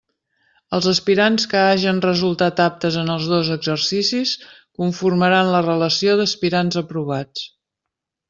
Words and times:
Els 0.75 0.85
aspirants 0.91 1.43
que 1.51 1.59
hagen 1.65 1.99
resultat 2.05 2.61
aptes 2.65 2.97
en 3.01 3.11
els 3.17 3.27
dos 3.33 3.51
exercicis 3.57 4.33
conformaran 4.81 5.53
la 5.57 5.61
relació 5.69 6.17
d'aspirants 6.23 6.81
aprovats. 6.83 7.45